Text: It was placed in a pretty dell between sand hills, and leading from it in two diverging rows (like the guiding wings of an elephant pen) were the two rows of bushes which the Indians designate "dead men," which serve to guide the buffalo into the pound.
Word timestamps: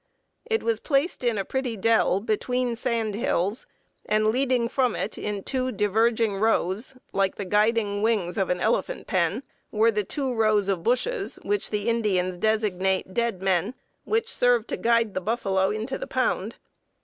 It 0.47 0.63
was 0.63 0.79
placed 0.79 1.23
in 1.23 1.37
a 1.37 1.45
pretty 1.45 1.77
dell 1.77 2.21
between 2.21 2.75
sand 2.75 3.13
hills, 3.13 3.67
and 4.03 4.29
leading 4.29 4.67
from 4.67 4.95
it 4.95 5.15
in 5.15 5.43
two 5.43 5.71
diverging 5.71 6.37
rows 6.37 6.95
(like 7.13 7.35
the 7.35 7.45
guiding 7.45 8.01
wings 8.01 8.35
of 8.35 8.49
an 8.49 8.59
elephant 8.59 9.05
pen) 9.05 9.43
were 9.69 9.91
the 9.91 10.03
two 10.03 10.33
rows 10.33 10.67
of 10.69 10.81
bushes 10.81 11.37
which 11.43 11.69
the 11.69 11.87
Indians 11.87 12.39
designate 12.39 13.13
"dead 13.13 13.43
men," 13.43 13.75
which 14.03 14.33
serve 14.33 14.65
to 14.65 14.75
guide 14.77 15.13
the 15.13 15.21
buffalo 15.21 15.69
into 15.69 15.99
the 15.99 16.07
pound. 16.07 16.55